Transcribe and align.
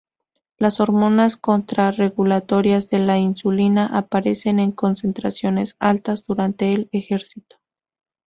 Las 0.57 0.79
hormonas 0.79 1.37
contra-regulatorias 1.37 2.89
de 2.89 2.97
la 2.97 3.19
insulina, 3.19 3.85
aparecen 3.85 4.57
en 4.57 4.71
concentraciones 4.71 5.75
altas 5.77 6.25
durante 6.25 6.73
el 6.73 6.89
ejercicio. 6.91 7.59